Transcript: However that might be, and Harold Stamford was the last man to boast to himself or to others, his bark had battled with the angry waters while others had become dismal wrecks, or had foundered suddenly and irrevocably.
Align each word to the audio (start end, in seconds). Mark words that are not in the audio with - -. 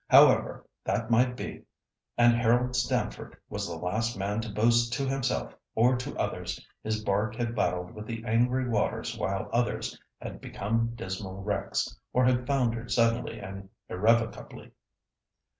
However 0.09 0.65
that 0.83 1.11
might 1.11 1.37
be, 1.37 1.61
and 2.17 2.33
Harold 2.33 2.75
Stamford 2.75 3.37
was 3.49 3.67
the 3.67 3.75
last 3.75 4.17
man 4.17 4.41
to 4.41 4.49
boast 4.51 4.91
to 4.93 5.07
himself 5.07 5.55
or 5.75 5.95
to 5.97 6.17
others, 6.17 6.59
his 6.81 7.03
bark 7.03 7.35
had 7.35 7.55
battled 7.55 7.91
with 7.91 8.07
the 8.07 8.23
angry 8.25 8.67
waters 8.67 9.15
while 9.15 9.47
others 9.53 9.95
had 10.19 10.41
become 10.41 10.93
dismal 10.95 11.43
wrecks, 11.43 11.99
or 12.13 12.25
had 12.25 12.47
foundered 12.47 12.89
suddenly 12.89 13.39
and 13.39 13.69
irrevocably. 13.89 14.71